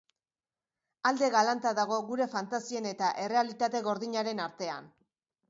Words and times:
Alde 1.09 1.27
galanta 1.35 1.73
dago 1.81 1.99
gure 2.07 2.27
fantasien 2.31 2.89
eta 2.93 3.11
errealitate 3.27 3.83
gordinaren 3.91 4.45
artean. 4.49 4.91